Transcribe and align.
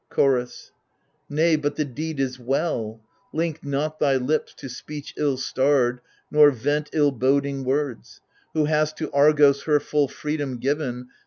Chorus 0.09 0.71
Nay, 1.29 1.55
but 1.57 1.75
the 1.75 1.85
deed 1.85 2.19
is 2.19 2.39
well; 2.39 3.01
link 3.31 3.63
not 3.63 3.99
thy 3.99 4.15
lips 4.15 4.55
To 4.55 4.67
speech 4.67 5.13
ill 5.15 5.37
starred, 5.37 6.01
nor 6.31 6.49
vent 6.49 6.89
ill 6.91 7.11
boding 7.11 7.63
words— 7.65 8.19
Who 8.55 8.65
hast 8.65 8.97
to 8.97 9.11
Argos 9.11 9.65
her 9.65 9.79
full 9.79 10.07
freedom 10.07 10.57
given. 10.57 11.09